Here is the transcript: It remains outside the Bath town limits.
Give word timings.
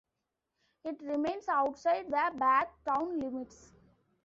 It 0.83 0.99
remains 1.03 1.47
outside 1.47 2.07
the 2.07 2.31
Bath 2.35 2.69
town 2.85 3.19
limits. 3.19 3.71